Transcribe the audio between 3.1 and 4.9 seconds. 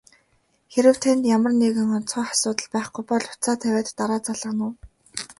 утсаа тавиад дараа залгана уу?